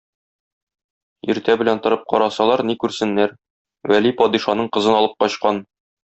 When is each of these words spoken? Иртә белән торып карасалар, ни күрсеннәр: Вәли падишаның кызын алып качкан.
Иртә 1.33 1.55
белән 1.61 1.81
торып 1.83 2.07
карасалар, 2.13 2.63
ни 2.71 2.77
күрсеннәр: 2.83 3.35
Вәли 3.95 4.15
падишаның 4.23 4.71
кызын 4.79 4.97
алып 5.01 5.15
качкан. 5.25 5.61